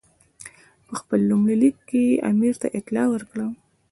[0.85, 3.45] په خپل لومړي لیک کې یې امیر ته اطلاع ورکړه.